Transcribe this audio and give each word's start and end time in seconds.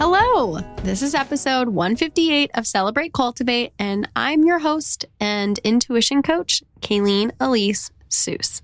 Hello, 0.00 0.60
this 0.84 1.02
is 1.02 1.12
episode 1.12 1.70
158 1.70 2.52
of 2.54 2.68
Celebrate 2.68 3.12
Cultivate, 3.12 3.72
and 3.80 4.08
I'm 4.14 4.44
your 4.44 4.60
host 4.60 5.06
and 5.18 5.58
intuition 5.64 6.22
coach, 6.22 6.62
Kaileen 6.80 7.32
Elise 7.40 7.90
Seuss. 8.08 8.62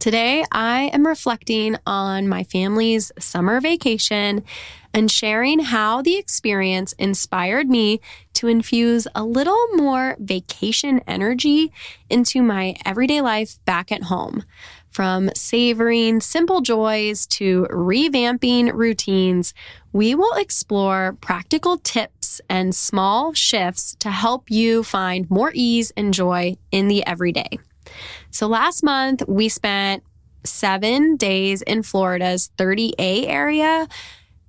Today, 0.00 0.44
I 0.50 0.90
am 0.92 1.06
reflecting 1.06 1.76
on 1.86 2.26
my 2.26 2.42
family's 2.42 3.12
summer 3.16 3.60
vacation 3.60 4.42
and 4.92 5.08
sharing 5.08 5.60
how 5.60 6.02
the 6.02 6.16
experience 6.16 6.94
inspired 6.94 7.68
me 7.68 8.00
to 8.32 8.48
infuse 8.48 9.06
a 9.14 9.22
little 9.22 9.68
more 9.74 10.16
vacation 10.18 11.00
energy 11.06 11.70
into 12.08 12.42
my 12.42 12.74
everyday 12.84 13.20
life 13.20 13.64
back 13.66 13.92
at 13.92 14.04
home. 14.04 14.42
From 14.90 15.30
savoring 15.36 16.20
simple 16.20 16.62
joys 16.62 17.26
to 17.28 17.68
revamping 17.70 18.72
routines, 18.72 19.54
we 19.92 20.14
will 20.14 20.34
explore 20.34 21.16
practical 21.20 21.78
tips 21.78 22.40
and 22.48 22.74
small 22.74 23.32
shifts 23.32 23.96
to 24.00 24.10
help 24.10 24.50
you 24.50 24.82
find 24.82 25.28
more 25.30 25.50
ease 25.54 25.92
and 25.96 26.14
joy 26.14 26.56
in 26.70 26.88
the 26.88 27.04
everyday. 27.06 27.58
So 28.30 28.46
last 28.46 28.82
month, 28.82 29.22
we 29.26 29.48
spent 29.48 30.04
seven 30.44 31.16
days 31.16 31.62
in 31.62 31.82
Florida's 31.82 32.50
30A 32.56 33.26
area 33.26 33.88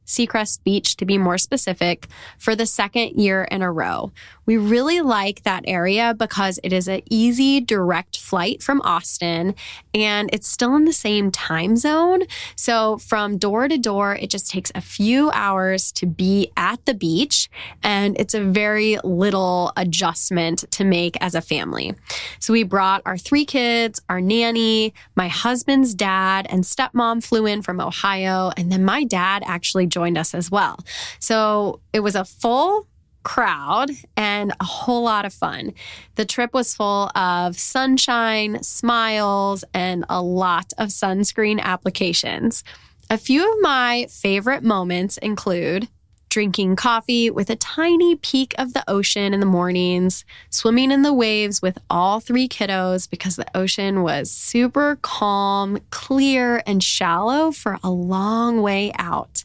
Seacrest 0.05 0.63
Beach 0.63 0.97
to 0.97 1.05
be 1.05 1.17
more 1.17 1.37
specific, 1.37 2.07
for 2.37 2.55
the 2.55 2.65
second 2.65 3.19
year 3.19 3.43
in 3.45 3.61
a 3.61 3.71
row. 3.71 4.11
We 4.45 4.57
really 4.57 4.99
like 4.99 5.43
that 5.43 5.63
area 5.65 6.13
because 6.13 6.59
it 6.63 6.73
is 6.73 6.87
an 6.87 7.03
easy, 7.09 7.61
direct 7.61 8.17
flight 8.17 8.61
from 8.61 8.81
Austin 8.81 9.55
and 9.93 10.29
it's 10.33 10.47
still 10.47 10.75
in 10.75 10.83
the 10.85 10.93
same 10.93 11.31
time 11.31 11.77
zone. 11.77 12.23
So 12.57 12.97
from 12.97 13.37
door 13.37 13.67
to 13.67 13.77
door, 13.77 14.15
it 14.15 14.29
just 14.29 14.49
takes 14.49 14.71
a 14.75 14.81
few 14.81 15.31
hours 15.31 15.91
to 15.93 16.05
be 16.05 16.51
at 16.57 16.85
the 16.85 16.93
beach 16.93 17.49
and 17.81 18.19
it's 18.19 18.33
a 18.33 18.43
very 18.43 18.97
little 19.03 19.71
adjustment 19.77 20.65
to 20.71 20.83
make 20.83 21.15
as 21.21 21.33
a 21.33 21.41
family. 21.41 21.95
So 22.39 22.51
we 22.51 22.63
brought 22.63 23.03
our 23.05 23.17
three 23.17 23.45
kids, 23.45 24.01
our 24.09 24.19
nanny, 24.19 24.93
my 25.15 25.29
husband's 25.29 25.93
dad, 25.93 26.47
and 26.49 26.63
stepmom 26.63 27.23
flew 27.23 27.45
in 27.45 27.61
from 27.61 27.79
Ohio. 27.79 28.51
And 28.57 28.71
then 28.71 28.83
my 28.83 29.05
dad 29.05 29.43
actually 29.45 29.87
joined 29.87 30.00
us 30.17 30.33
as 30.33 30.51
well. 30.51 30.79
So 31.19 31.79
it 31.93 32.01
was 32.01 32.15
a 32.15 32.25
full 32.25 32.87
crowd 33.23 33.91
and 34.17 34.51
a 34.59 34.65
whole 34.65 35.03
lot 35.03 35.25
of 35.25 35.33
fun. 35.33 35.73
The 36.15 36.25
trip 36.25 36.53
was 36.53 36.75
full 36.75 37.09
of 37.15 37.57
sunshine, 37.57 38.61
smiles, 38.63 39.63
and 39.73 40.05
a 40.09 40.21
lot 40.21 40.73
of 40.77 40.89
sunscreen 40.89 41.59
applications. 41.59 42.63
A 43.09 43.17
few 43.17 43.49
of 43.51 43.61
my 43.61 44.07
favorite 44.09 44.63
moments 44.63 45.17
include 45.17 45.87
drinking 46.29 46.77
coffee 46.77 47.29
with 47.29 47.49
a 47.49 47.57
tiny 47.57 48.15
peek 48.15 48.55
of 48.57 48.71
the 48.73 48.83
ocean 48.89 49.33
in 49.33 49.41
the 49.41 49.45
mornings, 49.45 50.23
swimming 50.49 50.89
in 50.89 51.01
the 51.01 51.13
waves 51.13 51.61
with 51.61 51.77
all 51.89 52.21
three 52.21 52.47
kiddos 52.47 53.09
because 53.09 53.35
the 53.35 53.45
ocean 53.53 54.01
was 54.01 54.31
super 54.31 54.97
calm, 55.01 55.77
clear, 55.89 56.63
and 56.65 56.81
shallow 56.81 57.51
for 57.51 57.77
a 57.83 57.91
long 57.91 58.61
way 58.61 58.93
out 58.97 59.43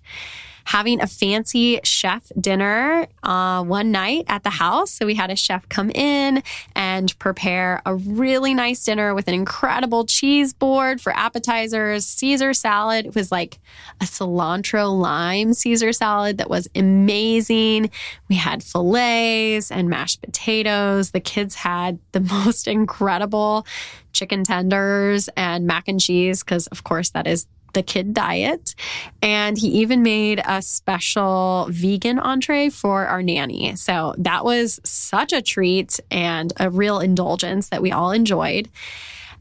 having 0.66 1.00
a 1.00 1.06
fancy 1.06 1.78
chef 1.84 2.30
dinner 2.40 3.06
uh, 3.22 3.62
one 3.62 3.92
night 3.92 4.24
at 4.26 4.42
the 4.42 4.50
house. 4.50 4.90
So 4.90 5.06
we 5.06 5.14
had 5.14 5.30
a 5.30 5.36
chef 5.36 5.68
come 5.68 5.90
in 5.90 6.42
and 6.74 7.16
prepare 7.20 7.80
a 7.86 7.94
really 7.94 8.52
nice 8.52 8.84
dinner 8.84 9.14
with 9.14 9.28
an 9.28 9.34
incredible 9.34 10.04
cheese 10.04 10.52
board 10.52 11.00
for 11.00 11.16
appetizers, 11.16 12.04
Caesar 12.06 12.52
salad. 12.52 13.06
It 13.06 13.14
was 13.14 13.30
like 13.30 13.60
a 14.00 14.04
cilantro 14.04 14.92
lime 14.92 15.54
Caesar 15.54 15.92
salad 15.92 16.38
that 16.38 16.50
was 16.50 16.68
amazing. 16.74 17.90
We 18.28 18.34
had 18.34 18.64
fillets 18.64 19.70
and 19.70 19.88
mashed 19.88 20.20
potatoes. 20.20 21.12
The 21.12 21.20
kids 21.20 21.54
had 21.54 22.00
the 22.10 22.20
most 22.44 22.66
incredible 22.66 23.64
chicken 24.12 24.42
tenders 24.42 25.28
and 25.36 25.64
mac 25.64 25.86
and 25.86 26.00
cheese 26.00 26.42
because, 26.42 26.66
of 26.68 26.82
course, 26.82 27.10
that 27.10 27.28
is 27.28 27.46
the 27.76 27.82
kid 27.82 28.14
diet. 28.14 28.74
And 29.22 29.56
he 29.56 29.68
even 29.68 30.02
made 30.02 30.42
a 30.44 30.62
special 30.62 31.68
vegan 31.70 32.18
entree 32.18 32.70
for 32.70 33.06
our 33.06 33.22
nanny. 33.22 33.76
So 33.76 34.14
that 34.18 34.44
was 34.44 34.80
such 34.82 35.32
a 35.32 35.42
treat 35.42 36.00
and 36.10 36.52
a 36.58 36.70
real 36.70 36.98
indulgence 36.98 37.68
that 37.68 37.82
we 37.82 37.92
all 37.92 38.10
enjoyed. 38.10 38.68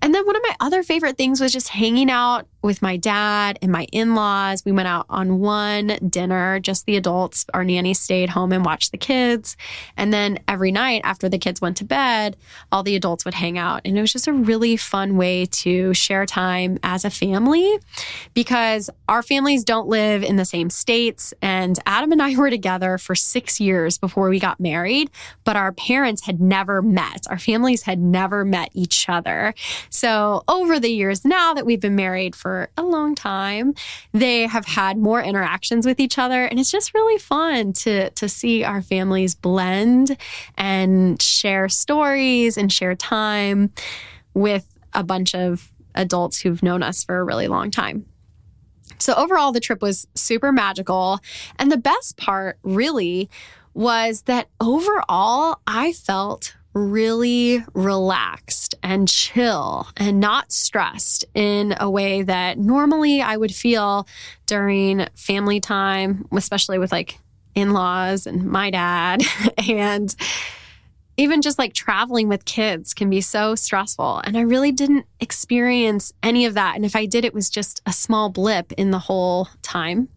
And 0.02 0.14
then 0.14 0.26
one 0.26 0.36
of 0.36 0.42
my 0.44 0.56
other 0.60 0.84
favorite 0.84 1.18
things 1.18 1.42
was 1.42 1.52
just 1.52 1.70
hanging 1.70 2.10
out 2.10 2.48
with 2.66 2.82
my 2.82 2.98
dad 2.98 3.60
and 3.62 3.72
my 3.72 3.86
in 3.92 4.16
laws. 4.16 4.64
We 4.66 4.72
went 4.72 4.88
out 4.88 5.06
on 5.10 5.40
one 5.40 5.98
dinner, 6.10 6.60
just 6.60 6.86
the 6.86 6.98
adults. 6.98 7.46
Our 7.54 7.64
nanny 7.64 7.94
stayed 7.94 8.30
home 8.30 8.52
and 8.52 8.66
watched 8.66 8.92
the 8.92 8.98
kids. 8.98 9.56
And 9.96 10.12
then 10.12 10.40
every 10.48 10.72
night 10.72 11.02
after 11.04 11.30
the 11.30 11.38
kids 11.38 11.62
went 11.62 11.78
to 11.78 11.86
bed, 11.86 12.36
all 12.72 12.82
the 12.82 12.96
adults 12.96 13.24
would 13.24 13.36
hang 13.36 13.58
out. 13.58 13.82
And 13.86 13.98
it 13.98 14.02
was 14.02 14.12
just 14.12 14.28
a 14.28 14.34
really 14.34 14.78
fun 14.78 15.16
way 15.16 15.46
to 15.46 15.94
share 15.94 16.26
time 16.26 16.80
as 16.82 17.06
a 17.06 17.10
family 17.12 17.78
because 18.34 18.90
our 19.08 19.22
families 19.22 19.64
don't 19.64 19.88
live 19.88 20.24
in 20.24 20.36
the 20.36 20.46
same 20.46 20.72
states. 20.72 21.34
And 21.42 21.78
Adam 21.86 22.12
and 22.12 22.22
I 22.22 22.36
were 22.36 22.50
together 22.50 22.98
for 22.98 23.14
six 23.14 23.60
years 23.60 23.98
before 24.00 24.30
we 24.30 24.40
got 24.40 24.60
married, 24.60 25.12
but 25.44 25.56
our 25.56 25.72
parents 25.72 26.26
had 26.26 26.42
never 26.42 26.82
met. 26.82 27.28
Our 27.30 27.40
families 27.40 27.84
had 27.84 28.00
never 28.00 28.44
met 28.44 28.70
each 28.74 29.08
other. 29.08 29.54
So 29.90 30.44
over 30.48 30.80
the 30.80 30.90
years 30.90 31.26
now 31.26 31.54
that 31.54 31.66
we've 31.66 31.80
been 31.80 31.96
married 31.96 32.36
for 32.36 32.70
a 32.78 32.84
long 32.84 33.16
time. 33.16 33.74
They 34.14 34.48
have 34.48 34.66
had 34.66 34.98
more 34.98 35.22
interactions 35.22 35.86
with 35.86 36.00
each 36.00 36.18
other, 36.18 36.46
and 36.46 36.60
it's 36.60 36.72
just 36.72 36.94
really 36.94 37.18
fun 37.18 37.74
to 37.74 38.10
to 38.10 38.30
see 38.30 38.64
our 38.64 38.82
families 38.82 39.36
blend 39.36 40.18
and 40.58 41.22
share 41.22 41.70
stories 41.70 42.58
and 42.58 42.72
share 42.72 42.96
time 42.96 43.72
with 44.34 44.68
a 44.94 45.04
bunch 45.04 45.36
of 45.36 45.72
adults 45.94 46.42
who've 46.42 46.64
known 46.64 46.84
us 46.84 47.04
for 47.04 47.18
a 47.18 47.24
really 47.24 47.48
long 47.48 47.72
time. 47.72 48.06
So 48.98 49.14
overall 49.14 49.52
the 49.52 49.60
trip 49.60 49.82
was 49.82 50.08
super 50.16 50.52
magical, 50.52 51.20
and 51.58 51.72
the 51.72 51.78
best 51.78 52.18
part 52.18 52.58
really 52.64 53.30
was 53.74 54.24
that 54.24 54.48
overall 54.62 55.60
I 55.68 55.92
felt 55.92 56.56
really 56.76 57.64
relaxed 57.74 58.76
and 58.84 59.08
chill 59.08 59.88
and 59.96 60.20
not 60.20 60.52
stressed 60.52 61.26
in 61.34 61.74
a 61.80 61.90
way 61.90 62.22
that 62.22 62.58
normally 62.58 63.22
I 63.22 63.38
would 63.38 63.56
feel 63.56 64.08
during 64.46 65.08
family 65.16 65.62
time, 65.62 66.28
especially 66.34 66.78
with 66.78 66.92
like 66.92 67.18
in 67.56 67.72
laws 67.72 68.28
and 68.28 68.46
my 68.46 68.70
dad. 68.70 69.24
and 69.70 70.14
even 71.18 71.42
just 71.42 71.58
like 71.58 71.74
traveling 71.74 72.28
with 72.28 72.44
kids 72.44 72.94
can 72.94 73.10
be 73.10 73.22
so 73.22 73.56
stressful. 73.56 74.22
And 74.26 74.38
I 74.38 74.42
really 74.42 74.74
didn't 74.74 75.06
experience 75.22 76.12
any 76.22 76.46
of 76.46 76.56
that. 76.56 76.76
And 76.76 76.84
if 76.84 76.96
I 76.96 77.06
did, 77.06 77.24
it 77.24 77.34
was 77.34 77.50
just 77.50 77.82
a 77.86 77.94
small 77.94 78.30
blip 78.30 78.74
in 78.74 78.92
the 78.92 79.00
whole 79.00 79.48
time. 79.62 80.10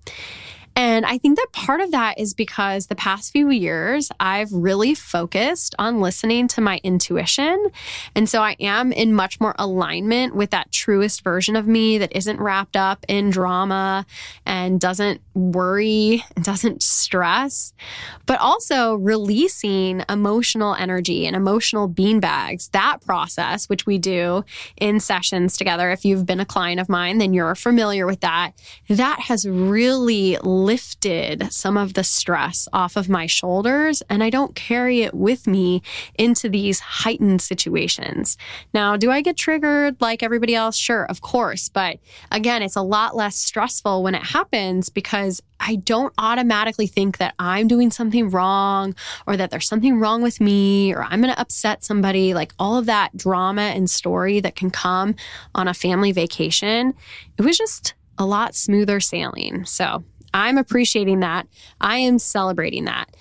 And 0.79 1.05
I 1.05 1.19
think 1.19 1.37
that 1.37 1.49
part 1.51 1.81
of 1.81 1.91
that 1.91 2.21
is 2.21 2.35
because 2.35 2.87
the 2.87 2.95
past 2.95 3.33
few 3.33 3.51
years, 3.51 4.11
I've 4.21 4.53
really 4.53 4.95
focused 4.95 5.75
on 5.77 6.01
listening 6.01 6.47
to 6.49 6.61
my 6.61 6.81
intuition. 6.85 7.71
And 8.15 8.29
so 8.29 8.43
I 8.43 8.55
am 8.61 8.93
in 8.93 9.13
much 9.13 9.41
more 9.41 9.57
alignment 9.59 10.37
with 10.37 10.51
that 10.51 10.71
truest 10.71 11.25
version 11.25 11.57
of 11.57 11.67
me 11.67 11.99
that 11.99 12.15
isn't 12.15 12.39
wrapped 12.39 12.77
up 12.77 13.05
in 13.09 13.31
drama 13.31 14.07
and 14.47 14.81
doesn't 14.81 15.21
worry 15.35 16.25
and 16.37 16.45
doesn't 16.45 16.85
stress, 16.85 17.73
but 18.27 18.39
also 18.39 18.95
releasing 18.95 20.05
emotional 20.09 20.77
energy 20.77 21.27
and 21.27 21.35
emotional 21.35 21.89
beanbags. 21.89 22.71
That 22.71 22.99
process, 23.05 23.69
which 23.69 23.85
we 23.85 23.99
do 23.99 24.45
in 24.77 25.01
sessions 25.01 25.57
together. 25.57 25.91
If 25.91 26.05
you've 26.05 26.25
been 26.25 26.39
a 26.39 26.47
client 26.47 26.79
of 26.79 26.89
mine, 26.89 27.19
then 27.19 27.35
you're 27.35 27.57
familiar 27.57 28.07
with 28.07 28.21
that. 28.21 28.53
That 28.89 29.19
has 29.23 29.45
really 29.49 30.39
lifted 30.69 31.51
some 31.51 31.79
of 31.79 31.95
the 31.95 32.05
stress 32.05 32.69
off 32.75 32.95
of 32.95 33.09
my 33.09 33.25
shoulders 33.25 34.03
and 34.11 34.23
I 34.23 34.29
don't 34.29 34.55
carry 34.55 35.01
it 35.01 35.15
with 35.15 35.47
me 35.47 35.81
into 36.19 36.51
these 36.51 36.79
heightened 36.79 37.41
situations. 37.41 38.37
Now, 38.75 38.99
do 38.99 39.11
I 39.11 39.23
get 39.23 39.39
triggered 39.39 39.97
like 40.03 40.23
everybody 40.23 40.55
else? 40.55 40.77
Sure, 40.77 41.07
of 41.07 41.23
course. 41.23 41.71
But 41.71 42.01
again, 42.31 42.61
it's 42.63 42.77
a 42.77 42.83
lot 42.83 43.17
less 43.17 43.37
stressful 43.37 44.03
when 44.03 44.15
it 44.15 44.23
happens 44.23 44.91
because 44.91 45.41
I 45.59 45.77
don't 45.77 46.13
automatically 46.19 46.87
think 46.87 47.17
that 47.17 47.35
I'm 47.39 47.67
doing 47.67 47.91
something 47.91 48.29
wrong 48.29 48.95
or 49.27 49.39
that 49.39 49.51
there's 49.51 49.67
something 49.67 49.99
wrong 49.99 50.21
with 50.21 50.39
me 50.39 50.93
or 50.93 51.03
I'm 51.03 51.23
going 51.23 51.33
to 51.33 51.41
upset 51.41 51.83
somebody. 51.83 52.35
Like 52.35 52.53
all 52.59 52.77
of 52.77 52.85
that 52.85 53.17
drama 53.17 53.73
and 53.75 53.89
story 53.89 54.41
that 54.41 54.55
can 54.55 54.71
come 54.71 55.15
on 55.55 55.67
a 55.67 55.73
family 55.73 56.13
vacation. 56.13 56.93
It 57.39 57.43
was 57.43 57.57
just 57.57 57.95
a 58.19 58.27
lot 58.27 58.55
smoother 58.55 59.01
sailing. 59.01 59.65
So 59.65 60.05
I'm 60.35 60.59
appreciating 60.59 61.21
that. 61.21 61.47
I 61.81 61.99
am 61.99 62.19
celebrating 62.19 62.85
that. 62.85 63.15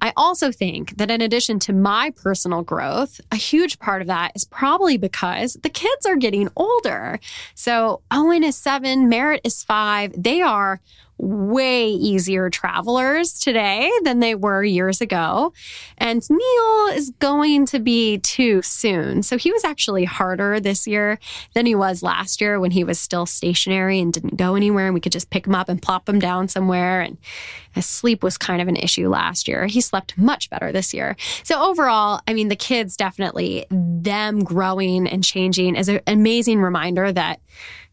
I 0.00 0.12
also 0.16 0.52
think 0.52 0.96
that 0.96 1.10
in 1.10 1.20
addition 1.20 1.58
to 1.60 1.72
my 1.72 2.10
personal 2.10 2.62
growth, 2.62 3.20
a 3.32 3.36
huge 3.36 3.78
part 3.78 4.00
of 4.00 4.06
that 4.08 4.32
is 4.34 4.44
probably 4.44 4.96
because 4.96 5.54
the 5.54 5.68
kids 5.68 6.06
are 6.06 6.16
getting 6.16 6.48
older. 6.56 7.18
So 7.54 8.02
Owen 8.10 8.44
is 8.44 8.56
seven, 8.56 9.08
Merritt 9.08 9.40
is 9.42 9.64
five. 9.64 10.12
They 10.16 10.40
are 10.40 10.80
way 11.18 11.88
easier 11.88 12.48
travelers 12.48 13.38
today 13.38 13.90
than 14.04 14.20
they 14.20 14.34
were 14.34 14.62
years 14.62 15.00
ago. 15.00 15.52
And 15.98 16.22
Neil 16.30 16.86
is 16.96 17.10
going 17.18 17.66
to 17.66 17.80
be 17.80 18.18
too 18.18 18.62
soon. 18.62 19.22
So 19.22 19.36
he 19.36 19.50
was 19.50 19.64
actually 19.64 20.04
harder 20.04 20.60
this 20.60 20.86
year 20.86 21.18
than 21.54 21.66
he 21.66 21.74
was 21.74 22.02
last 22.02 22.40
year 22.40 22.60
when 22.60 22.70
he 22.70 22.84
was 22.84 22.98
still 22.98 23.26
stationary 23.26 24.00
and 24.00 24.12
didn't 24.12 24.36
go 24.36 24.54
anywhere. 24.54 24.86
And 24.86 24.94
we 24.94 25.00
could 25.00 25.12
just 25.12 25.30
pick 25.30 25.46
him 25.46 25.54
up 25.54 25.68
and 25.68 25.82
plop 25.82 26.08
him 26.08 26.18
down 26.18 26.48
somewhere. 26.48 27.00
And 27.00 27.18
his 27.72 27.86
sleep 27.86 28.22
was 28.22 28.38
kind 28.38 28.62
of 28.62 28.68
an 28.68 28.76
issue 28.76 29.08
last 29.08 29.48
year. 29.48 29.66
He 29.66 29.80
slept 29.80 30.16
much 30.16 30.50
better 30.50 30.72
this 30.72 30.94
year. 30.94 31.16
So 31.42 31.60
overall, 31.62 32.20
I 32.26 32.34
mean, 32.34 32.48
the 32.48 32.56
kids 32.56 32.96
definitely, 32.96 33.66
them 33.70 34.44
growing 34.44 35.06
and 35.06 35.24
changing 35.24 35.76
is 35.76 35.88
an 35.88 36.00
amazing 36.06 36.60
reminder 36.60 37.12
that 37.12 37.40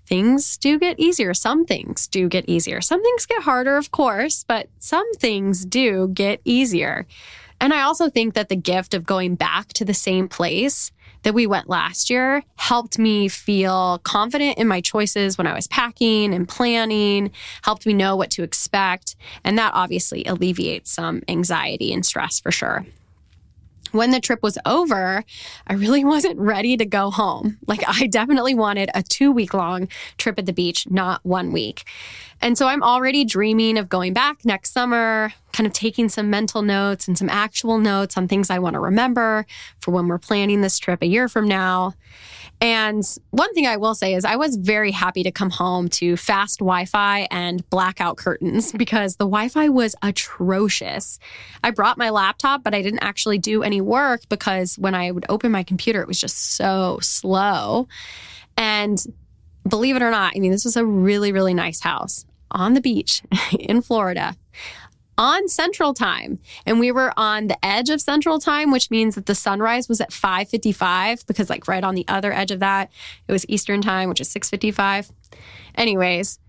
things 0.07 0.57
do 0.57 0.79
get 0.79 0.99
easier. 0.99 1.33
Some 1.33 1.65
things 1.65 2.07
do 2.07 2.27
get 2.29 2.47
easier. 2.47 2.81
Some 2.81 3.01
things 3.03 3.25
get 3.25 3.43
harder, 3.43 3.77
of 3.77 3.91
course, 3.91 4.43
but 4.47 4.67
some 4.79 5.11
things 5.15 5.65
do 5.65 6.09
get 6.13 6.41
easier. 6.45 7.05
And 7.59 7.73
I 7.73 7.81
also 7.81 8.09
think 8.09 8.33
that 8.33 8.49
the 8.49 8.55
gift 8.55 8.93
of 8.93 9.05
going 9.05 9.35
back 9.35 9.69
to 9.69 9.85
the 9.85 9.93
same 9.93 10.27
place 10.27 10.91
that 11.23 11.33
we 11.33 11.47
went 11.47 11.67
last 11.67 12.09
year 12.09 12.43
helped 12.55 12.99
me 12.99 13.27
feel 13.27 13.99
confident 14.03 14.59
in 14.59 14.67
my 14.67 14.79
choices 14.79 15.37
when 15.37 15.47
I 15.47 15.55
was 15.55 15.67
packing 15.67 16.33
and 16.33 16.47
planning, 16.47 17.31
helped 17.63 17.87
me 17.87 17.93
know 17.93 18.15
what 18.15 18.29
to 18.31 18.43
expect. 18.43 19.15
And 19.43 19.57
that 19.57 19.73
obviously 19.73 20.23
alleviates 20.25 20.91
some 20.91 21.23
anxiety 21.27 21.91
and 21.91 22.05
stress 22.05 22.39
for 22.39 22.51
sure 22.51 22.85
when 23.95 24.11
the 24.11 24.19
trip 24.19 24.41
was 24.43 24.57
over, 24.65 25.23
I 25.67 25.73
really 25.73 26.03
wasn't 26.03 26.39
ready 26.39 26.77
to 26.77 26.85
go 26.85 27.11
home. 27.11 27.57
Like, 27.67 27.83
I 27.87 28.07
definitely 28.07 28.55
wanted 28.55 28.89
a 28.93 29.03
two 29.03 29.31
week 29.31 29.53
long 29.53 29.87
trip 30.17 30.37
at 30.39 30.45
the 30.45 30.53
beach, 30.53 30.87
not 30.89 31.21
one 31.23 31.51
week. 31.51 31.85
And 32.41 32.57
so 32.57 32.67
I'm 32.67 32.83
already 32.83 33.25
dreaming 33.25 33.77
of 33.77 33.89
going 33.89 34.13
back 34.13 34.45
next 34.45 34.71
summer, 34.71 35.33
kind 35.55 35.65
of 35.65 35.71
taking 35.71 36.09
some 36.09 36.29
mental 36.29 36.61
notes 36.61 37.07
and 37.07 37.17
some 37.17 37.29
actual 37.29 37.77
notes 37.77 38.17
on 38.17 38.27
things 38.27 38.49
I 38.49 38.59
want 38.59 38.73
to 38.73 38.79
remember 38.79 39.45
for 39.79 39.91
when 39.91 40.07
we're 40.07 40.17
planning 40.17 40.59
this 40.59 40.77
trip 40.77 41.01
a 41.01 41.05
year 41.05 41.29
from 41.29 41.47
now. 41.47 41.93
And 42.59 43.03
one 43.31 43.53
thing 43.53 43.65
I 43.65 43.77
will 43.77 43.95
say 43.95 44.15
is 44.15 44.25
I 44.25 44.35
was 44.35 44.57
very 44.57 44.91
happy 44.91 45.23
to 45.23 45.31
come 45.31 45.49
home 45.49 45.87
to 45.89 46.17
fast 46.17 46.59
Wi 46.59 46.85
Fi 46.85 47.27
and 47.31 47.67
blackout 47.69 48.17
curtains 48.17 48.71
because 48.77 49.15
the 49.15 49.25
Wi 49.25 49.47
Fi 49.47 49.69
was 49.69 49.95
atrocious. 50.01 51.19
I 51.63 51.71
brought 51.71 51.97
my 51.97 52.09
laptop, 52.09 52.63
but 52.63 52.73
I 52.73 52.81
didn't 52.81 53.03
actually 53.03 53.37
do 53.37 53.63
any 53.63 53.79
work 53.79 54.21
because 54.27 54.77
when 54.77 54.93
I 54.93 55.11
would 55.11 55.25
open 55.29 55.51
my 55.51 55.63
computer, 55.63 56.01
it 56.01 56.07
was 56.07 56.19
just 56.19 56.55
so 56.55 56.99
slow. 57.01 57.87
And 58.57 59.01
believe 59.67 59.95
it 59.95 60.01
or 60.01 60.11
not, 60.11 60.33
I 60.35 60.39
mean, 60.39 60.51
this 60.51 60.65
was 60.65 60.75
a 60.75 60.85
really, 60.85 61.31
really 61.31 61.53
nice 61.53 61.79
house 61.79 62.25
on 62.51 62.73
the 62.73 62.81
beach 62.81 63.21
in 63.59 63.81
Florida 63.81 64.35
on 65.17 65.47
Central 65.47 65.93
Time. 65.93 66.39
And 66.65 66.79
we 66.79 66.91
were 66.91 67.13
on 67.17 67.47
the 67.47 67.65
edge 67.65 67.89
of 67.89 68.01
Central 68.01 68.39
Time, 68.39 68.71
which 68.71 68.91
means 68.91 69.15
that 69.15 69.25
the 69.25 69.35
sunrise 69.35 69.87
was 69.89 70.01
at 70.01 70.11
5:55 70.11 71.25
because 71.25 71.49
like 71.49 71.67
right 71.67 71.83
on 71.83 71.95
the 71.95 72.05
other 72.07 72.33
edge 72.33 72.51
of 72.51 72.59
that, 72.59 72.91
it 73.27 73.31
was 73.31 73.45
Eastern 73.49 73.81
Time, 73.81 74.09
which 74.09 74.21
is 74.21 74.29
6:55. 74.29 75.11
Anyways, 75.75 76.39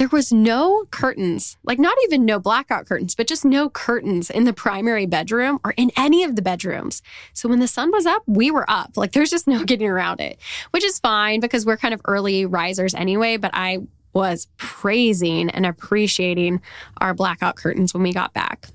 there 0.00 0.08
was 0.08 0.32
no 0.32 0.86
curtains, 0.90 1.58
like 1.62 1.78
not 1.78 1.94
even 2.04 2.24
no 2.24 2.38
blackout 2.38 2.86
curtains, 2.86 3.14
but 3.14 3.26
just 3.26 3.44
no 3.44 3.68
curtains 3.68 4.30
in 4.30 4.44
the 4.44 4.52
primary 4.54 5.04
bedroom 5.04 5.60
or 5.62 5.74
in 5.76 5.90
any 5.94 6.24
of 6.24 6.36
the 6.36 6.42
bedrooms. 6.42 7.02
So 7.34 7.50
when 7.50 7.60
the 7.60 7.68
sun 7.68 7.90
was 7.90 8.06
up, 8.06 8.22
we 8.26 8.50
were 8.50 8.64
up. 8.66 8.92
Like 8.96 9.12
there's 9.12 9.28
just 9.28 9.46
no 9.46 9.62
getting 9.66 9.88
around 9.88 10.20
it, 10.22 10.38
which 10.70 10.84
is 10.84 10.98
fine 10.98 11.40
because 11.40 11.66
we're 11.66 11.76
kind 11.76 11.92
of 11.92 12.00
early 12.06 12.46
risers 12.46 12.94
anyway. 12.94 13.36
But 13.36 13.50
I 13.52 13.80
was 14.12 14.48
praising 14.56 15.50
and 15.50 15.66
appreciating 15.66 16.60
our 17.00 17.14
blackout 17.14 17.56
curtains 17.56 17.94
when 17.94 18.02
we 18.02 18.12
got 18.12 18.32
back. 18.32 18.66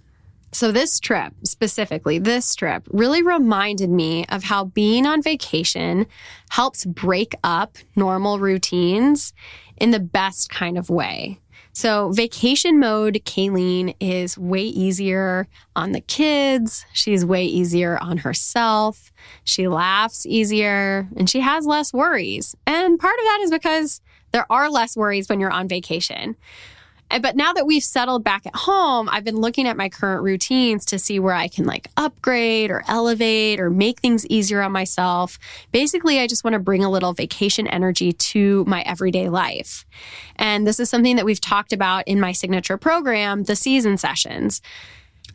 So, 0.52 0.72
this 0.72 1.02
trip, 1.02 1.34
specifically, 1.44 2.18
this 2.18 2.56
trip 2.56 2.88
really 2.90 3.22
reminded 3.22 3.90
me 3.90 4.26
of 4.28 4.44
how 4.44 4.64
being 4.64 5.06
on 5.06 5.22
vacation 5.22 6.06
helps 6.50 6.86
break 6.86 7.34
up 7.44 7.78
normal 7.98 8.40
routines 8.40 9.34
in 9.76 9.92
the 9.92 10.00
best 10.00 10.50
kind 10.50 10.78
of 10.78 10.90
way. 10.90 11.42
So, 11.74 12.14
vacation 12.14 12.80
mode, 12.80 13.16
Kaileen 13.26 13.96
is 14.00 14.38
way 14.38 14.64
easier 14.64 15.50
on 15.76 15.92
the 15.92 16.00
kids. 16.00 16.86
She's 16.94 17.26
way 17.26 17.44
easier 17.44 17.98
on 17.98 18.20
herself. 18.20 19.12
She 19.44 19.68
laughs 19.68 20.26
easier 20.26 21.10
and 21.18 21.30
she 21.30 21.42
has 21.42 21.66
less 21.66 21.92
worries. 21.92 22.56
And 22.66 22.98
part 22.98 23.20
of 23.20 23.26
that 23.26 23.40
is 23.42 23.52
because 23.52 24.00
there 24.36 24.52
are 24.52 24.70
less 24.70 24.98
worries 24.98 25.30
when 25.30 25.40
you're 25.40 25.50
on 25.50 25.70
vacation. 25.70 26.36
But 27.22 27.38
now 27.38 27.54
that 27.54 27.66
we've 27.66 27.84
settled 27.84 28.26
back 28.26 28.46
at 28.46 28.54
home, 28.54 29.08
I've 29.10 29.24
been 29.24 29.38
looking 29.38 29.66
at 29.66 29.78
my 29.78 29.88
current 29.88 30.24
routines 30.24 30.84
to 30.88 31.00
see 31.00 31.20
where 31.20 31.34
I 31.34 31.48
can 31.48 31.64
like 31.64 31.88
upgrade 31.96 32.70
or 32.70 32.84
elevate 32.90 33.62
or 33.62 33.70
make 33.70 34.02
things 34.02 34.28
easier 34.28 34.62
on 34.62 34.74
myself. 34.74 35.40
Basically, 35.72 36.20
I 36.20 36.28
just 36.28 36.44
want 36.44 36.56
to 36.56 36.60
bring 36.60 36.84
a 36.84 36.92
little 36.92 37.14
vacation 37.14 37.66
energy 37.68 38.12
to 38.12 38.66
my 38.68 38.82
everyday 38.82 39.30
life. 39.30 39.86
And 40.36 40.68
this 40.68 40.82
is 40.82 40.90
something 40.90 41.16
that 41.16 41.24
we've 41.24 41.40
talked 41.40 41.72
about 41.72 42.06
in 42.06 42.20
my 42.20 42.34
signature 42.34 42.78
program, 42.78 43.44
the 43.44 43.56
season 43.56 43.98
sessions 43.98 44.62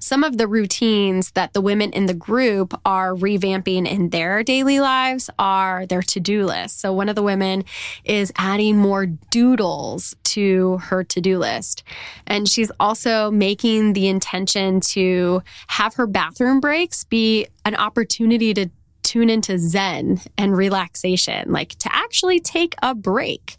some 0.00 0.24
of 0.24 0.38
the 0.38 0.48
routines 0.48 1.30
that 1.32 1.52
the 1.52 1.60
women 1.60 1.92
in 1.92 2.06
the 2.06 2.14
group 2.14 2.78
are 2.84 3.14
revamping 3.14 3.86
in 3.86 4.10
their 4.10 4.42
daily 4.42 4.80
lives 4.80 5.30
are 5.38 5.86
their 5.86 6.02
to 6.02 6.18
do 6.18 6.44
list. 6.44 6.80
So, 6.80 6.92
one 6.92 7.08
of 7.08 7.16
the 7.16 7.22
women 7.22 7.64
is 8.04 8.32
adding 8.36 8.76
more 8.76 9.06
doodles 9.06 10.16
to 10.24 10.78
her 10.78 11.04
to 11.04 11.20
do 11.20 11.38
list. 11.38 11.84
And 12.26 12.48
she's 12.48 12.72
also 12.80 13.30
making 13.30 13.92
the 13.92 14.08
intention 14.08 14.80
to 14.80 15.42
have 15.68 15.94
her 15.94 16.06
bathroom 16.06 16.60
breaks 16.60 17.04
be 17.04 17.46
an 17.64 17.76
opportunity 17.76 18.54
to 18.54 18.70
tune 19.02 19.30
into 19.30 19.58
Zen 19.58 20.20
and 20.38 20.56
relaxation, 20.56 21.50
like 21.52 21.70
to 21.80 21.94
actually 21.94 22.40
take 22.40 22.74
a 22.82 22.94
break. 22.94 23.56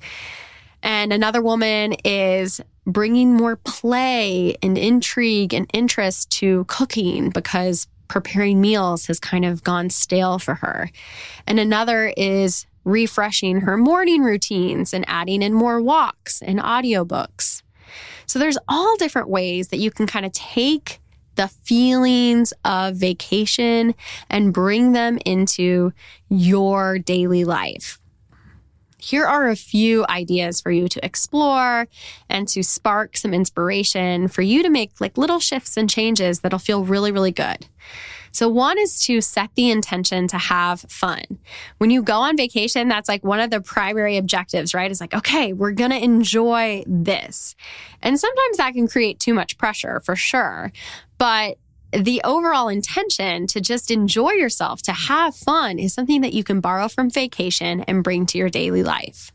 And 0.84 1.14
another 1.14 1.42
woman 1.42 1.94
is 2.06 2.62
bringing 2.86 3.34
more 3.34 3.56
play 3.56 4.56
and 4.62 4.78
intrigue 4.78 5.54
and 5.54 5.70
interest 5.74 6.32
to 6.32 6.66
cooking 6.66 7.30
because 7.30 7.88
preparing 8.08 8.60
meals 8.60 9.06
has 9.06 9.20
kind 9.20 9.46
of 9.46 9.64
gone 9.64 9.90
stale 9.90 10.40
for 10.40 10.56
her. 10.56 10.90
And 11.48 11.60
another 11.60 12.14
is 12.18 12.66
refreshing 12.84 13.62
her 13.62 13.78
morning 13.78 14.24
routines 14.24 14.94
and 14.94 15.06
adding 15.08 15.42
in 15.42 15.54
more 15.54 15.82
walks 15.82 16.42
and 16.42 16.60
audiobooks. 16.60 17.62
So 18.26 18.40
there's 18.40 18.58
all 18.68 18.98
different 18.98 19.30
ways 19.30 19.70
that 19.70 19.78
you 19.78 19.92
can 19.92 20.08
kind 20.08 20.26
of 20.26 20.32
take 20.32 21.00
the 21.36 21.48
feelings 21.48 22.54
of 22.66 22.96
vacation 22.96 23.96
and 24.30 24.54
bring 24.54 24.92
them 24.92 25.18
into 25.26 25.94
your 26.30 27.00
daily 27.00 27.46
life 27.46 28.01
here 29.02 29.26
are 29.26 29.50
a 29.50 29.56
few 29.56 30.06
ideas 30.08 30.62
for 30.62 30.72
you 30.72 30.88
to 30.88 31.04
explore 31.04 31.88
and 32.30 32.48
to 32.50 32.64
spark 32.64 33.18
some 33.18 33.34
inspiration 33.34 34.28
for 34.28 34.42
you 34.42 34.64
to 34.64 34.70
make 34.70 35.02
like 35.02 35.18
little 35.18 35.40
shifts 35.40 35.76
and 35.76 35.90
changes 35.90 36.40
that'll 36.40 36.60
feel 36.60 36.86
really, 36.86 37.12
really 37.12 37.32
good. 37.32 37.68
So, 38.32 38.48
one 38.48 38.78
is 38.80 39.00
to 39.02 39.20
set 39.20 39.50
the 39.56 39.70
intention 39.70 40.28
to 40.30 40.38
have 40.38 40.82
fun. 40.82 41.24
When 41.80 41.90
you 41.90 42.02
go 42.02 42.20
on 42.20 42.38
vacation, 42.38 42.88
that's 42.88 43.10
like 43.10 43.24
one 43.24 43.42
of 43.42 43.50
the 43.50 43.60
primary 43.60 44.18
objectives, 44.18 44.74
right? 44.74 44.90
Is 44.90 45.02
like, 45.02 45.14
okay, 45.14 45.52
we're 45.52 45.74
going 45.74 45.92
to 45.92 46.02
enjoy 46.02 46.84
this. 46.88 47.56
And 48.02 48.20
sometimes 48.20 48.58
that 48.58 48.74
can 48.74 48.88
create 48.88 49.20
too 49.20 49.34
much 49.34 49.58
pressure 49.58 50.00
for 50.00 50.16
sure. 50.16 50.72
But 51.18 51.58
the 51.92 52.22
overall 52.24 52.70
intention 52.70 53.48
to 53.48 53.62
just 53.62 53.92
enjoy 53.92 54.32
yourself, 54.32 54.82
to 54.84 54.94
have 54.94 55.36
fun, 55.36 55.80
is 55.80 55.94
something 55.94 56.22
that 56.22 56.34
you 56.34 56.44
can 56.44 56.62
borrow 56.62 56.88
from 56.88 57.10
vacation 57.10 57.82
and 57.82 58.04
bring 58.04 58.26
to 58.28 58.38
your 58.38 58.50
daily 58.50 58.84
life. 58.84 59.32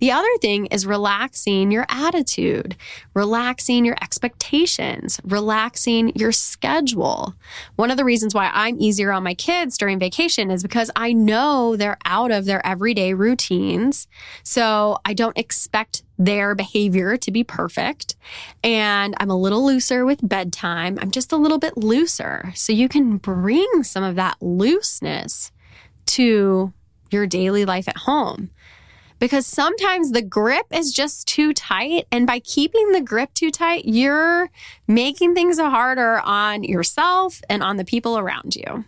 The 0.00 0.12
other 0.12 0.28
thing 0.40 0.66
is 0.66 0.86
relaxing 0.86 1.70
your 1.70 1.86
attitude, 1.88 2.76
relaxing 3.14 3.84
your 3.84 3.96
expectations, 4.02 5.20
relaxing 5.24 6.12
your 6.14 6.32
schedule. 6.32 7.34
One 7.76 7.90
of 7.90 7.96
the 7.96 8.04
reasons 8.04 8.34
why 8.34 8.50
I'm 8.52 8.80
easier 8.80 9.12
on 9.12 9.22
my 9.22 9.34
kids 9.34 9.78
during 9.78 9.98
vacation 9.98 10.50
is 10.50 10.62
because 10.62 10.90
I 10.96 11.12
know 11.12 11.76
they're 11.76 11.98
out 12.04 12.30
of 12.30 12.44
their 12.44 12.64
everyday 12.66 13.14
routines. 13.14 14.06
So 14.42 14.98
I 15.04 15.14
don't 15.14 15.38
expect 15.38 16.02
their 16.18 16.54
behavior 16.54 17.16
to 17.16 17.30
be 17.30 17.42
perfect. 17.42 18.16
And 18.62 19.14
I'm 19.18 19.30
a 19.30 19.36
little 19.36 19.64
looser 19.64 20.04
with 20.04 20.26
bedtime. 20.26 20.98
I'm 21.00 21.10
just 21.10 21.32
a 21.32 21.36
little 21.36 21.58
bit 21.58 21.76
looser. 21.76 22.52
So 22.54 22.72
you 22.72 22.88
can 22.88 23.16
bring 23.16 23.82
some 23.82 24.04
of 24.04 24.16
that 24.16 24.36
looseness 24.40 25.50
to 26.06 26.72
your 27.10 27.26
daily 27.26 27.64
life 27.64 27.88
at 27.88 27.96
home 27.98 28.50
because 29.18 29.46
sometimes 29.46 30.10
the 30.10 30.22
grip 30.22 30.66
is 30.70 30.92
just 30.92 31.26
too 31.26 31.52
tight. 31.52 32.06
And 32.10 32.26
by 32.26 32.40
keeping 32.40 32.92
the 32.92 33.00
grip 33.00 33.32
too 33.34 33.50
tight, 33.50 33.84
you're 33.84 34.50
making 34.86 35.34
things 35.34 35.58
harder 35.58 36.20
on 36.20 36.64
yourself 36.64 37.40
and 37.48 37.62
on 37.62 37.76
the 37.76 37.84
people 37.84 38.18
around 38.18 38.56
you. 38.56 38.84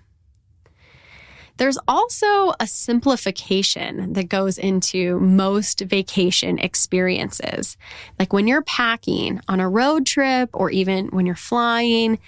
There's 1.59 1.79
also 1.89 2.53
a 2.61 2.67
simplification 2.67 4.13
that 4.13 4.29
goes 4.29 4.59
into 4.59 5.19
most 5.21 5.81
vacation 5.81 6.59
experiences. 6.59 7.79
Like 8.19 8.33
when 8.33 8.47
you're 8.47 8.63
packing 8.63 9.41
on 9.49 9.61
a 9.61 9.69
road 9.69 10.05
trip 10.05 10.51
or 10.53 10.71
even 10.71 11.07
when 11.09 11.25
you're 11.25 11.35
flying, 11.35 12.19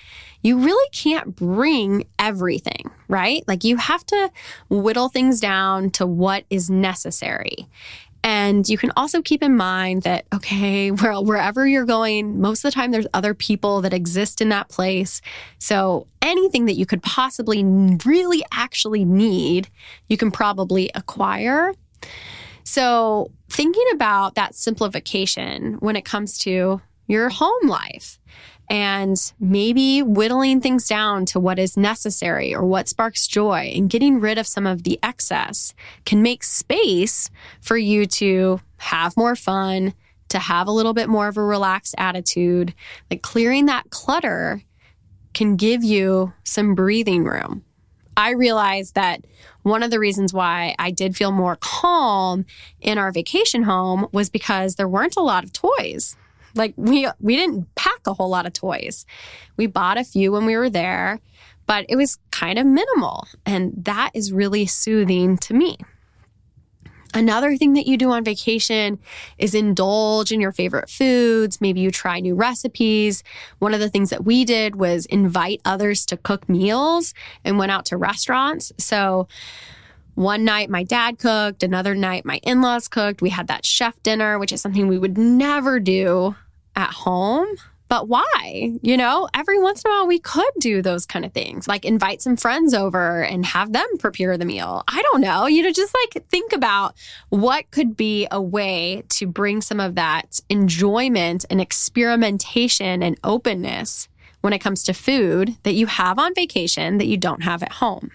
you 0.42 0.58
really 0.58 0.88
can't 0.92 1.36
bring 1.36 2.06
everything, 2.18 2.90
right? 3.08 3.42
Like 3.48 3.64
you 3.64 3.76
have 3.76 4.04
to 4.06 4.30
whittle 4.68 5.08
things 5.08 5.40
down 5.40 5.90
to 5.92 6.06
what 6.06 6.44
is 6.50 6.70
necessary. 6.70 7.68
And 8.24 8.68
you 8.68 8.76
can 8.76 8.92
also 8.96 9.22
keep 9.22 9.42
in 9.42 9.56
mind 9.56 10.02
that, 10.02 10.26
okay, 10.34 10.90
well, 11.02 11.24
wherever 11.24 11.66
you're 11.66 11.86
going, 11.86 12.40
most 12.40 12.64
of 12.64 12.70
the 12.70 12.74
time 12.74 12.90
there's 12.90 13.06
other 13.14 13.34
people 13.34 13.80
that 13.82 13.94
exist 13.94 14.40
in 14.40 14.48
that 14.50 14.68
place. 14.68 15.20
So 15.58 16.06
anything 16.20 16.66
that 16.66 16.74
you 16.74 16.86
could 16.86 17.02
possibly 17.02 17.64
really 18.04 18.44
actually 18.52 19.04
need, 19.04 19.68
you 20.08 20.16
can 20.16 20.30
probably 20.30 20.90
acquire. 20.94 21.72
So 22.64 23.30
thinking 23.48 23.86
about 23.94 24.34
that 24.34 24.54
simplification 24.54 25.74
when 25.74 25.96
it 25.96 26.04
comes 26.04 26.36
to 26.38 26.82
your 27.06 27.30
home 27.30 27.66
life 27.66 28.18
and 28.70 29.32
maybe 29.40 30.02
whittling 30.02 30.60
things 30.60 30.86
down 30.86 31.24
to 31.26 31.40
what 31.40 31.58
is 31.58 31.76
necessary 31.76 32.54
or 32.54 32.64
what 32.64 32.88
sparks 32.88 33.26
joy 33.26 33.72
and 33.74 33.88
getting 33.88 34.20
rid 34.20 34.38
of 34.38 34.46
some 34.46 34.66
of 34.66 34.82
the 34.82 34.98
excess 35.02 35.74
can 36.04 36.22
make 36.22 36.44
space 36.44 37.30
for 37.60 37.76
you 37.76 38.04
to 38.06 38.60
have 38.78 39.16
more 39.16 39.36
fun, 39.36 39.94
to 40.28 40.38
have 40.38 40.66
a 40.66 40.72
little 40.72 40.92
bit 40.92 41.08
more 41.08 41.28
of 41.28 41.36
a 41.36 41.42
relaxed 41.42 41.94
attitude. 41.96 42.74
Like 43.10 43.22
clearing 43.22 43.66
that 43.66 43.90
clutter 43.90 44.62
can 45.32 45.56
give 45.56 45.82
you 45.82 46.32
some 46.44 46.74
breathing 46.74 47.24
room. 47.24 47.64
I 48.16 48.30
realized 48.30 48.96
that 48.96 49.24
one 49.62 49.82
of 49.82 49.90
the 49.90 50.00
reasons 50.00 50.34
why 50.34 50.74
I 50.78 50.90
did 50.90 51.16
feel 51.16 51.30
more 51.30 51.56
calm 51.60 52.44
in 52.80 52.98
our 52.98 53.12
vacation 53.12 53.62
home 53.62 54.08
was 54.12 54.28
because 54.28 54.74
there 54.74 54.88
weren't 54.88 55.16
a 55.16 55.22
lot 55.22 55.44
of 55.44 55.52
toys. 55.52 56.16
Like 56.54 56.74
we 56.76 57.08
we 57.20 57.36
didn't 57.36 57.74
pack 57.74 58.06
a 58.06 58.14
whole 58.14 58.28
lot 58.28 58.46
of 58.46 58.52
toys. 58.52 59.06
We 59.56 59.66
bought 59.66 59.98
a 59.98 60.04
few 60.04 60.32
when 60.32 60.46
we 60.46 60.56
were 60.56 60.70
there, 60.70 61.20
but 61.66 61.86
it 61.88 61.96
was 61.96 62.18
kind 62.30 62.58
of 62.58 62.66
minimal 62.66 63.26
and 63.44 63.72
that 63.84 64.10
is 64.14 64.32
really 64.32 64.66
soothing 64.66 65.36
to 65.38 65.54
me. 65.54 65.76
Another 67.14 67.56
thing 67.56 67.72
that 67.72 67.86
you 67.86 67.96
do 67.96 68.10
on 68.10 68.22
vacation 68.22 68.98
is 69.38 69.54
indulge 69.54 70.30
in 70.30 70.40
your 70.40 70.52
favorite 70.52 70.90
foods. 70.90 71.60
Maybe 71.60 71.80
you 71.80 71.90
try 71.90 72.20
new 72.20 72.34
recipes. 72.34 73.24
One 73.60 73.72
of 73.72 73.80
the 73.80 73.88
things 73.88 74.10
that 74.10 74.24
we 74.24 74.44
did 74.44 74.76
was 74.76 75.06
invite 75.06 75.62
others 75.64 76.04
to 76.06 76.18
cook 76.18 76.48
meals 76.48 77.14
and 77.44 77.58
went 77.58 77.72
out 77.72 77.86
to 77.86 77.96
restaurants. 77.96 78.72
So 78.76 79.26
one 80.18 80.42
night 80.44 80.68
my 80.68 80.82
dad 80.82 81.16
cooked, 81.18 81.62
another 81.62 81.94
night 81.94 82.24
my 82.24 82.38
in 82.42 82.60
laws 82.60 82.88
cooked. 82.88 83.22
We 83.22 83.30
had 83.30 83.46
that 83.46 83.64
chef 83.64 84.02
dinner, 84.02 84.36
which 84.36 84.52
is 84.52 84.60
something 84.60 84.88
we 84.88 84.98
would 84.98 85.16
never 85.16 85.78
do 85.78 86.34
at 86.74 86.90
home. 86.90 87.46
But 87.88 88.08
why? 88.08 88.72
You 88.82 88.96
know, 88.96 89.28
every 89.32 89.60
once 89.60 89.82
in 89.82 89.90
a 89.90 89.94
while 89.94 90.08
we 90.08 90.18
could 90.18 90.50
do 90.58 90.82
those 90.82 91.06
kind 91.06 91.24
of 91.24 91.32
things, 91.32 91.68
like 91.68 91.84
invite 91.84 92.20
some 92.20 92.36
friends 92.36 92.74
over 92.74 93.22
and 93.22 93.46
have 93.46 93.72
them 93.72 93.86
prepare 93.98 94.36
the 94.36 94.44
meal. 94.44 94.82
I 94.88 95.00
don't 95.02 95.20
know, 95.20 95.46
you 95.46 95.62
know, 95.62 95.70
just 95.70 95.94
like 95.94 96.26
think 96.26 96.52
about 96.52 96.96
what 97.28 97.70
could 97.70 97.96
be 97.96 98.26
a 98.30 98.42
way 98.42 99.04
to 99.10 99.26
bring 99.28 99.60
some 99.60 99.78
of 99.78 99.94
that 99.94 100.40
enjoyment 100.50 101.44
and 101.48 101.60
experimentation 101.60 103.04
and 103.04 103.18
openness 103.22 104.08
when 104.40 104.52
it 104.52 104.58
comes 104.58 104.82
to 104.82 104.92
food 104.92 105.56
that 105.62 105.74
you 105.74 105.86
have 105.86 106.18
on 106.18 106.34
vacation 106.34 106.98
that 106.98 107.06
you 107.06 107.16
don't 107.16 107.44
have 107.44 107.62
at 107.62 107.72
home. 107.74 108.10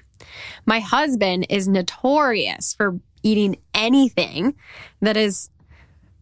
My 0.66 0.80
husband 0.80 1.48
is 1.50 1.68
notorious 1.68 2.74
for 2.74 3.00
eating 3.24 3.58
anything 3.74 4.56
that 5.02 5.18
is 5.18 5.50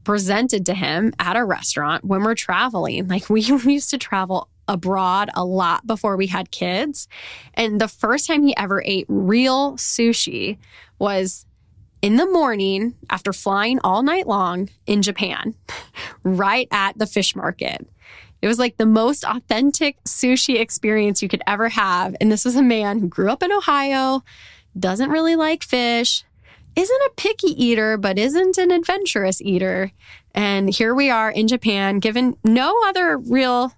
presented 0.04 0.66
to 0.66 0.74
him 0.74 1.14
at 1.20 1.36
a 1.36 1.46
restaurant 1.46 2.04
when 2.04 2.24
we're 2.24 2.36
traveling. 2.36 3.08
Like 3.08 3.30
we 3.30 3.42
used 3.42 3.90
to 3.92 3.98
travel 3.98 4.50
abroad 4.68 5.30
a 5.34 5.44
lot 5.44 5.86
before 5.86 6.16
we 6.16 6.28
had 6.28 6.52
kids. 6.52 7.08
And 7.54 7.80
the 7.82 7.88
first 7.88 8.28
time 8.28 8.44
he 8.44 8.56
ever 8.56 8.82
ate 8.86 9.06
real 9.10 9.74
sushi 9.74 10.58
was 11.00 11.46
in 12.02 12.16
the 12.16 12.26
morning 12.26 12.96
after 13.10 13.32
flying 13.32 13.80
all 13.84 14.02
night 14.02 14.28
long 14.28 14.70
in 14.88 15.02
Japan, 15.02 15.56
right 16.24 16.68
at 16.72 16.98
the 16.98 17.06
fish 17.06 17.36
market. 17.36 17.88
It 18.42 18.48
was 18.48 18.60
like 18.60 18.78
the 18.78 18.86
most 18.86 19.24
authentic 19.24 20.04
sushi 20.04 20.60
experience 20.60 21.22
you 21.22 21.30
could 21.30 21.44
ever 21.46 21.70
have. 21.70 22.16
And 22.20 22.32
this 22.32 22.46
was 22.46 22.56
a 22.56 22.64
man 22.64 23.00
who 23.00 23.08
grew 23.08 23.30
up 23.30 23.44
in 23.44 23.52
Ohio, 23.52 24.24
doesn't 24.78 25.10
really 25.10 25.36
like 25.36 25.64
fish, 25.64 26.24
isn't 26.76 27.02
a 27.02 27.12
picky 27.18 27.50
eater, 27.64 27.98
but 27.98 28.18
isn't 28.18 28.58
an 28.58 28.72
adventurous 28.72 29.42
eater. 29.42 29.92
And 30.34 30.70
here 30.74 30.96
we 30.96 31.10
are 31.10 31.30
in 31.30 31.48
Japan, 31.48 32.00
given 32.00 32.38
no 32.44 32.76
other 32.86 33.18
real 33.18 33.74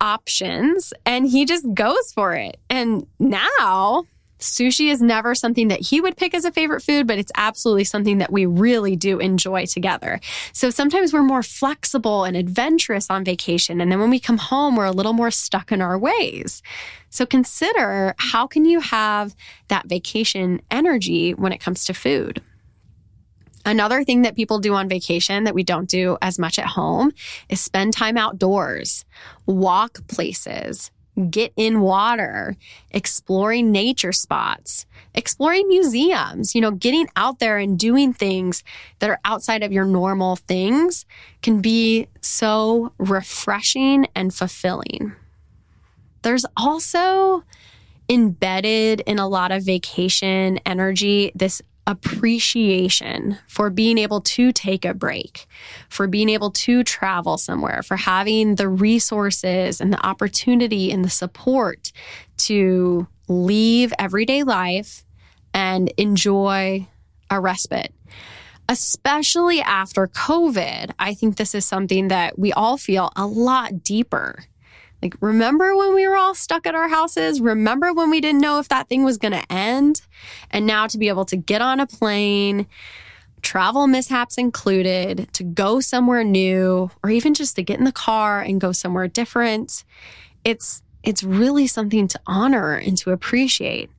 options, 0.00 0.92
and 1.04 1.28
he 1.28 1.44
just 1.44 1.66
goes 1.74 2.12
for 2.12 2.34
it. 2.34 2.58
And 2.70 3.06
now 3.18 4.04
Sushi 4.42 4.90
is 4.90 5.00
never 5.00 5.34
something 5.34 5.68
that 5.68 5.80
he 5.80 6.00
would 6.00 6.16
pick 6.16 6.34
as 6.34 6.44
a 6.44 6.52
favorite 6.52 6.82
food, 6.82 7.06
but 7.06 7.18
it's 7.18 7.32
absolutely 7.36 7.84
something 7.84 8.18
that 8.18 8.32
we 8.32 8.44
really 8.44 8.96
do 8.96 9.18
enjoy 9.18 9.66
together. 9.66 10.20
So 10.52 10.70
sometimes 10.70 11.12
we're 11.12 11.22
more 11.22 11.42
flexible 11.42 12.24
and 12.24 12.36
adventurous 12.36 13.08
on 13.08 13.24
vacation. 13.24 13.80
And 13.80 13.90
then 13.90 14.00
when 14.00 14.10
we 14.10 14.20
come 14.20 14.38
home, 14.38 14.76
we're 14.76 14.84
a 14.84 14.92
little 14.92 15.12
more 15.12 15.30
stuck 15.30 15.72
in 15.72 15.80
our 15.80 15.98
ways. 15.98 16.62
So 17.10 17.26
consider 17.26 18.14
how 18.18 18.46
can 18.46 18.64
you 18.64 18.80
have 18.80 19.34
that 19.68 19.86
vacation 19.86 20.60
energy 20.70 21.32
when 21.34 21.52
it 21.52 21.60
comes 21.60 21.84
to 21.84 21.94
food? 21.94 22.42
Another 23.64 24.02
thing 24.02 24.22
that 24.22 24.34
people 24.34 24.58
do 24.58 24.74
on 24.74 24.88
vacation 24.88 25.44
that 25.44 25.54
we 25.54 25.62
don't 25.62 25.88
do 25.88 26.18
as 26.20 26.38
much 26.38 26.58
at 26.58 26.66
home 26.66 27.12
is 27.48 27.60
spend 27.60 27.92
time 27.92 28.16
outdoors, 28.16 29.04
walk 29.46 30.06
places, 30.08 30.90
get 31.30 31.52
in 31.56 31.80
water, 31.80 32.56
exploring 32.90 33.70
nature 33.70 34.12
spots, 34.12 34.86
exploring 35.14 35.68
museums, 35.68 36.54
you 36.54 36.60
know, 36.60 36.70
getting 36.70 37.06
out 37.16 37.38
there 37.38 37.58
and 37.58 37.78
doing 37.78 38.12
things 38.12 38.64
that 38.98 39.10
are 39.10 39.20
outside 39.24 39.62
of 39.62 39.72
your 39.72 39.84
normal 39.84 40.36
things 40.36 41.04
can 41.42 41.60
be 41.60 42.08
so 42.20 42.92
refreshing 42.98 44.06
and 44.14 44.34
fulfilling. 44.34 45.12
There's 46.22 46.46
also 46.56 47.44
embedded 48.08 49.00
in 49.00 49.18
a 49.18 49.28
lot 49.28 49.52
of 49.52 49.64
vacation 49.64 50.58
energy 50.64 51.32
this 51.34 51.62
appreciation 51.86 53.38
for 53.48 53.70
being 53.70 53.98
able 53.98 54.20
to 54.20 54.52
take 54.52 54.84
a 54.84 54.94
break, 54.94 55.46
for 55.88 56.06
being 56.06 56.28
able 56.28 56.50
to 56.50 56.84
travel 56.84 57.36
somewhere, 57.36 57.82
for 57.82 57.96
having 57.96 58.54
the 58.54 58.68
resources 58.68 59.80
and 59.80 59.92
the 59.92 60.06
opportunity 60.06 60.92
and 60.92 61.04
the 61.04 61.10
support 61.10 61.92
to 62.36 63.06
leave 63.28 63.92
everyday 63.98 64.42
life 64.42 65.04
and 65.54 65.92
enjoy 65.96 66.86
a 67.30 67.40
respite. 67.40 67.92
Especially 68.68 69.60
after 69.60 70.06
COVID, 70.06 70.92
I 70.98 71.14
think 71.14 71.36
this 71.36 71.54
is 71.54 71.66
something 71.66 72.08
that 72.08 72.38
we 72.38 72.52
all 72.52 72.76
feel 72.76 73.10
a 73.16 73.26
lot 73.26 73.82
deeper 73.82 74.44
like, 75.02 75.16
remember 75.20 75.76
when 75.76 75.94
we 75.94 76.06
were 76.06 76.16
all 76.16 76.34
stuck 76.34 76.66
at 76.66 76.74
our 76.74 76.88
houses? 76.88 77.40
Remember 77.40 77.92
when 77.92 78.08
we 78.08 78.20
didn't 78.20 78.40
know 78.40 78.60
if 78.60 78.68
that 78.68 78.88
thing 78.88 79.04
was 79.04 79.18
going 79.18 79.32
to 79.32 79.52
end? 79.52 80.02
And 80.50 80.66
now 80.66 80.86
to 80.86 80.96
be 80.96 81.08
able 81.08 81.24
to 81.26 81.36
get 81.36 81.60
on 81.60 81.80
a 81.80 81.86
plane, 81.86 82.66
travel 83.42 83.88
mishaps 83.88 84.38
included, 84.38 85.28
to 85.32 85.42
go 85.42 85.80
somewhere 85.80 86.22
new, 86.22 86.90
or 87.02 87.10
even 87.10 87.34
just 87.34 87.56
to 87.56 87.62
get 87.62 87.78
in 87.78 87.84
the 87.84 87.92
car 87.92 88.40
and 88.40 88.60
go 88.60 88.70
somewhere 88.70 89.08
different, 89.08 89.84
it's 90.44 90.82
it's 91.02 91.24
really 91.24 91.66
something 91.66 92.06
to 92.06 92.20
honor 92.28 92.74
and 92.74 92.96
to 92.96 93.10
appreciate. 93.10 93.90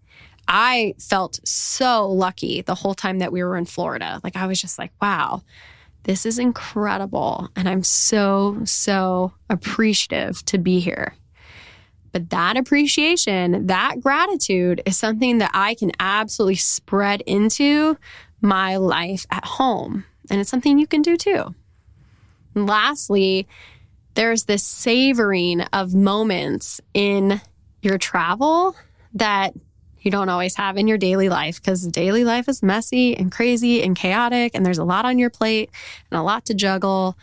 I 0.48 0.96
felt 1.00 1.46
so 1.46 2.10
lucky 2.10 2.62
the 2.62 2.76
whole 2.76 2.94
time 2.94 3.20
that 3.20 3.34
we 3.34 3.44
were 3.44 3.58
in 3.58 3.66
Florida. 3.66 4.22
Like, 4.24 4.38
I 4.38 4.48
was 4.48 4.62
just 4.62 4.80
like, 4.80 4.92
wow, 5.02 5.44
this 6.04 6.26
is 6.26 6.40
incredible. 6.40 7.50
And 7.56 7.68
I'm 7.68 7.84
so, 7.84 8.60
so 8.66 9.34
appreciative 9.50 10.44
to 10.46 10.58
be 10.58 10.80
here. 10.80 11.16
But 12.12 12.30
that 12.30 12.58
appreciation, 12.58 13.68
that 13.68 14.00
gratitude 14.02 14.82
is 14.86 14.98
something 14.98 15.40
that 15.40 15.52
I 15.54 15.74
can 15.76 15.92
absolutely 16.00 16.56
spread 16.56 17.22
into 17.22 17.98
my 18.42 18.78
life 18.78 19.26
at 19.32 19.46
home. 19.46 20.06
And 20.30 20.40
it's 20.40 20.50
something 20.50 20.78
you 20.78 20.88
can 20.88 21.02
do 21.02 21.18
too. 21.18 21.56
And 22.54 22.68
lastly, 22.68 23.48
there's 24.14 24.44
this 24.44 24.64
savoring 24.64 25.62
of 25.74 25.96
moments 25.96 26.80
in 26.94 27.42
your 27.82 27.98
travel 27.98 28.76
that 29.16 29.54
you 30.04 30.12
don't 30.12 30.30
always 30.30 30.56
have 30.56 30.78
in 30.78 30.88
your 30.88 30.98
daily 30.98 31.30
life 31.30 31.62
because 31.62 31.88
daily 31.88 32.24
life 32.24 32.50
is 32.50 32.64
messy 32.64 33.16
and 33.16 33.32
crazy 33.32 33.82
and 33.82 33.96
chaotic, 33.96 34.52
and 34.54 34.66
there's 34.66 34.78
a 34.78 34.84
lot 34.84 35.06
on 35.06 35.20
your 35.20 35.30
plate 35.30 35.70
and 36.12 36.20
a 36.20 36.24
lot 36.24 36.46
to 36.46 36.54
juggle. 36.54 37.18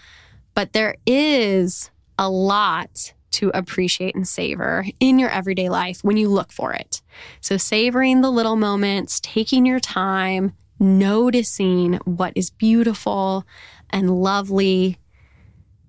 But 0.55 0.73
there 0.73 0.97
is 1.07 1.91
a 2.19 2.29
lot 2.29 3.13
to 3.33 3.51
appreciate 3.55 4.15
and 4.15 4.27
savor 4.27 4.85
in 4.99 5.19
your 5.19 5.31
everyday 5.31 5.69
life 5.69 6.01
when 6.03 6.17
you 6.17 6.29
look 6.29 6.53
for 6.53 6.73
it. 6.73 7.01
So, 7.41 7.57
savoring 7.57 8.21
the 8.21 8.31
little 8.31 8.57
moments, 8.57 9.21
taking 9.21 9.65
your 9.65 9.81
time, 9.81 10.53
noticing 10.79 11.95
what 12.05 12.33
is 12.35 12.51
beautiful 12.51 13.47
and 13.91 14.23
lovely. 14.23 14.99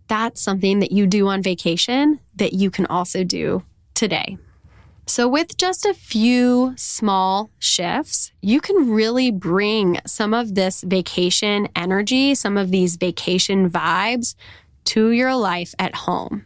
That's 0.08 0.42
something 0.42 0.80
that 0.80 0.92
you 0.92 1.08
do 1.08 1.28
on 1.28 1.42
vacation 1.42 2.20
that 2.36 2.54
you 2.54 2.70
can 2.70 2.86
also 2.86 3.24
do 3.24 3.64
today. 3.94 4.38
So, 5.12 5.28
with 5.28 5.58
just 5.58 5.86
a 5.86 5.94
few 5.94 6.74
small 6.78 7.52
shifts, 7.60 8.32
you 8.40 8.62
can 8.62 8.90
really 8.90 9.30
bring 9.30 10.00
some 10.08 10.34
of 10.34 10.56
this 10.56 10.84
vacation 10.84 11.68
energy, 11.76 12.34
some 12.34 12.56
of 12.56 12.72
these 12.72 12.96
vacation 12.96 13.70
vibes 13.70 14.36
to 14.86 15.12
your 15.12 15.36
life 15.36 15.76
at 15.78 15.94
home. 15.96 16.46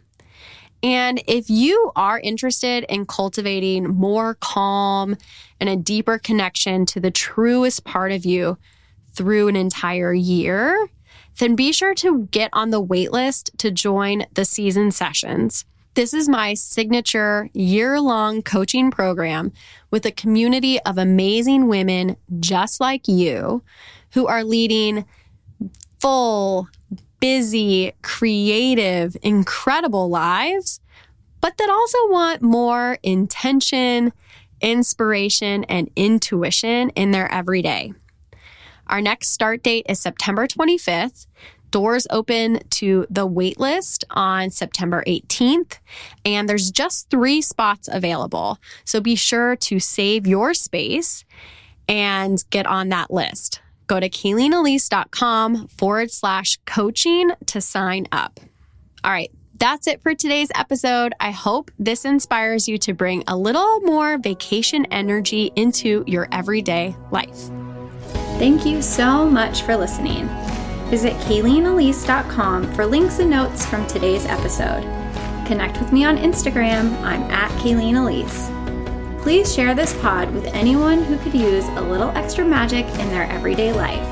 And 0.82 1.22
if 1.28 1.48
you 1.48 1.92
are 1.94 2.18
interested 2.18 2.84
in 2.88 3.06
cultivating 3.06 3.84
more 3.84 4.34
calm 4.34 5.16
and 5.60 5.68
a 5.68 5.76
deeper 5.76 6.18
connection 6.18 6.86
to 6.86 6.98
the 6.98 7.12
truest 7.12 7.84
part 7.84 8.10
of 8.10 8.24
you 8.24 8.58
through 9.12 9.46
an 9.46 9.54
entire 9.54 10.12
year, 10.12 10.88
then 11.38 11.54
be 11.54 11.70
sure 11.70 11.94
to 11.94 12.26
get 12.32 12.50
on 12.52 12.70
the 12.70 12.82
waitlist 12.82 13.56
to 13.58 13.70
join 13.70 14.26
the 14.34 14.44
season 14.44 14.90
sessions. 14.90 15.64
This 15.96 16.12
is 16.12 16.28
my 16.28 16.52
signature 16.52 17.48
year 17.54 17.98
long 18.02 18.42
coaching 18.42 18.90
program 18.90 19.50
with 19.90 20.04
a 20.04 20.10
community 20.10 20.78
of 20.80 20.98
amazing 20.98 21.68
women 21.68 22.18
just 22.38 22.82
like 22.82 23.08
you 23.08 23.62
who 24.12 24.26
are 24.26 24.44
leading 24.44 25.06
full, 25.98 26.68
busy, 27.18 27.94
creative, 28.02 29.16
incredible 29.22 30.10
lives, 30.10 30.80
but 31.40 31.56
that 31.56 31.70
also 31.70 31.96
want 32.10 32.42
more 32.42 32.98
intention, 33.02 34.12
inspiration, 34.60 35.64
and 35.64 35.90
intuition 35.96 36.90
in 36.90 37.12
their 37.12 37.32
everyday. 37.32 37.94
Our 38.86 39.00
next 39.00 39.30
start 39.30 39.62
date 39.62 39.86
is 39.88 39.98
September 39.98 40.46
25th. 40.46 41.26
Doors 41.70 42.06
open 42.10 42.60
to 42.70 43.06
the 43.10 43.28
waitlist 43.28 44.04
on 44.10 44.50
September 44.50 45.02
18th, 45.06 45.78
and 46.24 46.48
there's 46.48 46.70
just 46.70 47.10
three 47.10 47.40
spots 47.42 47.88
available. 47.90 48.58
So 48.84 49.00
be 49.00 49.16
sure 49.16 49.56
to 49.56 49.80
save 49.80 50.26
your 50.26 50.54
space 50.54 51.24
and 51.88 52.42
get 52.50 52.66
on 52.66 52.88
that 52.90 53.10
list. 53.10 53.60
Go 53.86 54.00
to 54.00 54.08
KaileenElise.com 54.08 55.68
forward 55.68 56.10
slash 56.10 56.58
coaching 56.66 57.30
to 57.46 57.60
sign 57.60 58.06
up. 58.10 58.40
All 59.04 59.12
right, 59.12 59.30
that's 59.58 59.86
it 59.86 60.02
for 60.02 60.14
today's 60.14 60.50
episode. 60.54 61.14
I 61.20 61.30
hope 61.30 61.70
this 61.78 62.04
inspires 62.04 62.68
you 62.68 62.78
to 62.78 62.92
bring 62.92 63.22
a 63.26 63.36
little 63.36 63.80
more 63.80 64.18
vacation 64.18 64.86
energy 64.86 65.52
into 65.56 66.04
your 66.06 66.28
everyday 66.32 66.96
life. 67.10 67.50
Thank 68.38 68.66
you 68.66 68.82
so 68.82 69.28
much 69.28 69.62
for 69.62 69.76
listening. 69.76 70.28
Visit 70.88 71.14
KaileenElise.com 71.14 72.72
for 72.74 72.86
links 72.86 73.18
and 73.18 73.30
notes 73.30 73.66
from 73.66 73.86
today's 73.86 74.24
episode. 74.26 74.82
Connect 75.46 75.78
with 75.80 75.92
me 75.92 76.04
on 76.04 76.16
Instagram. 76.16 76.96
I'm 77.02 77.22
at 77.24 77.50
Kaileen 77.60 77.96
Elise. 78.00 78.50
Please 79.22 79.52
share 79.52 79.74
this 79.74 79.92
pod 80.00 80.32
with 80.32 80.44
anyone 80.46 81.02
who 81.02 81.18
could 81.18 81.34
use 81.34 81.66
a 81.70 81.80
little 81.80 82.10
extra 82.10 82.44
magic 82.44 82.86
in 82.86 83.08
their 83.08 83.24
everyday 83.24 83.72
life. 83.72 84.06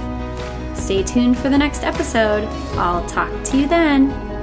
Stay 0.76 1.04
tuned 1.04 1.38
for 1.38 1.48
the 1.48 1.58
next 1.58 1.84
episode. 1.84 2.44
I'll 2.76 3.06
talk 3.08 3.30
to 3.44 3.56
you 3.56 3.68
then. 3.68 4.33